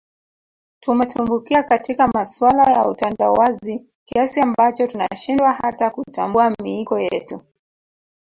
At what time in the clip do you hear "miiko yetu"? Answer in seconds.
6.63-7.41